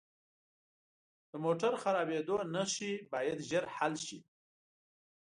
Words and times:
د 1.29 1.31
موټر 1.45 1.73
خرابیدو 1.81 2.37
نښې 2.53 2.93
باید 3.11 3.37
ژر 3.49 3.65
حل 3.77 3.93
شي. 4.05 4.19